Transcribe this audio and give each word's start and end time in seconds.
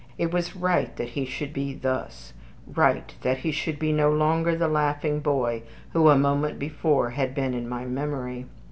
It 0.17 0.33
was 0.33 0.55
right 0.55 0.95
that 0.95 1.09
he 1.09 1.25
should 1.25 1.53
be 1.53 1.75
thus 1.75 2.33
right 2.65 3.13
that 3.21 3.37
he 3.37 3.51
should 3.51 3.77
be 3.77 3.91
no 3.93 4.11
longer 4.11 4.55
the 4.55 4.67
laughing 4.67 5.19
boy 5.19 5.61
who 5.93 6.09
a 6.09 6.17
moment 6.17 6.57
before 6.57 7.11
had 7.11 7.35
been 7.35 7.53
in 7.53 7.69
my 7.69 7.85
memory. 7.85 8.47